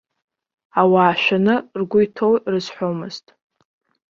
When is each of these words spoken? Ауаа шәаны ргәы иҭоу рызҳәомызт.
Ауаа 0.81 1.13
шәаны 1.21 1.55
ргәы 1.79 1.99
иҭоу 2.05 2.33
рызҳәомызт. 2.51 3.25